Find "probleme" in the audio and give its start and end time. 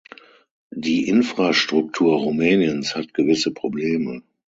3.53-4.23